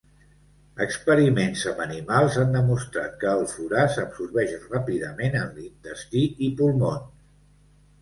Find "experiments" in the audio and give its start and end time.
0.85-1.65